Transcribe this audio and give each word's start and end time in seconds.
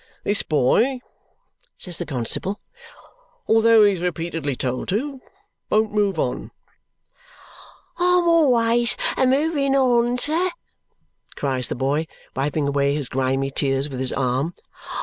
"This 0.23 0.41
boy," 0.41 0.99
says 1.77 1.99
the 1.99 2.07
constable, 2.07 2.59
"although 3.47 3.83
he's 3.83 4.01
repeatedly 4.01 4.55
told 4.55 4.87
to, 4.87 5.21
won't 5.69 5.93
move 5.93 6.17
on" 6.17 6.49
"I'm 7.99 8.27
always 8.27 8.97
a 9.15 9.27
moving 9.27 9.75
on, 9.75 10.17
sar," 10.17 10.53
cries 11.35 11.67
the 11.67 11.75
boy, 11.75 12.07
wiping 12.35 12.67
away 12.67 12.95
his 12.95 13.09
grimy 13.09 13.51
tears 13.51 13.89
with 13.89 13.99
his 13.99 14.11
arm. 14.11 14.55